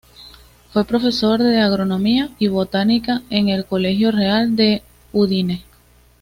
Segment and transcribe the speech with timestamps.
[0.73, 4.81] Fue profesor de Agronomía y Botánica en el Colegio Real de
[5.13, 5.63] Udine.